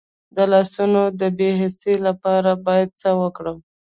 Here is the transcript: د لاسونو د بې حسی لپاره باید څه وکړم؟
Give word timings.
د 0.35 0.37
لاسونو 0.51 1.01
د 1.19 1.21
بې 1.37 1.49
حسی 1.61 1.93
لپاره 2.07 2.51
باید 2.65 2.89
څه 3.01 3.09
وکړم؟ 3.21 3.57